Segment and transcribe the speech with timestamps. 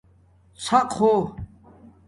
[0.65, 1.11] ݼق ہو